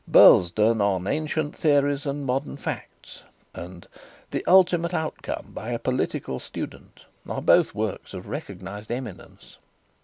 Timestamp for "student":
6.39-7.05